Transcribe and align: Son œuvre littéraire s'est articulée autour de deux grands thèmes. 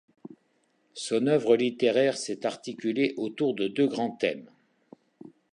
Son 0.95 1.27
œuvre 1.27 1.55
littéraire 1.55 2.17
s'est 2.17 2.47
articulée 2.47 3.13
autour 3.17 3.53
de 3.53 3.67
deux 3.67 3.85
grands 3.85 4.09
thèmes. 4.17 4.49